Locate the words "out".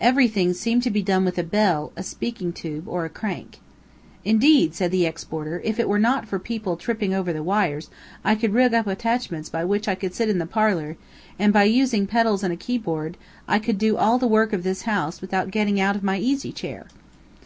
15.78-15.94